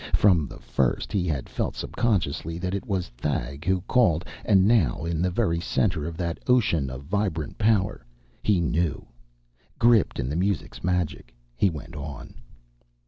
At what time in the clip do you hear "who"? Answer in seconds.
3.65-3.81